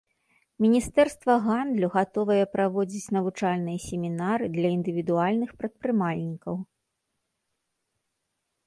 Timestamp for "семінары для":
3.87-4.69